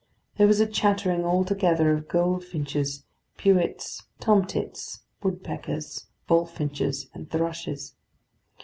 [0.37, 3.03] There was a chattering all together of goldfinches,
[3.37, 7.93] pewits, tomtits, woodpeckers, bullfinches, and thrushes.